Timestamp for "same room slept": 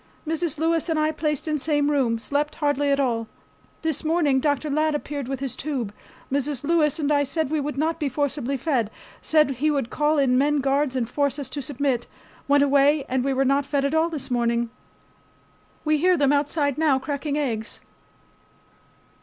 1.59-2.55